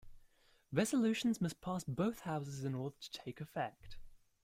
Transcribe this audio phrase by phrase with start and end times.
[0.73, 3.97] Resolutions must pass both houses in order to take effect.